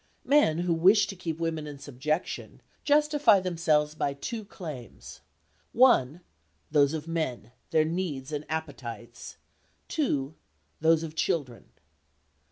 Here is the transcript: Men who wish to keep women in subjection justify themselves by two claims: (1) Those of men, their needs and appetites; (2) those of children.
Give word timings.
Men 0.25 0.57
who 0.57 0.73
wish 0.73 1.05
to 1.05 1.15
keep 1.15 1.37
women 1.37 1.67
in 1.67 1.77
subjection 1.77 2.63
justify 2.83 3.39
themselves 3.39 3.93
by 3.93 4.15
two 4.15 4.43
claims: 4.43 5.19
(1) 5.73 6.21
Those 6.71 6.95
of 6.95 7.07
men, 7.07 7.51
their 7.69 7.85
needs 7.85 8.31
and 8.31 8.43
appetites; 8.49 9.37
(2) 9.89 10.33
those 10.79 11.03
of 11.03 11.13
children. 11.13 11.69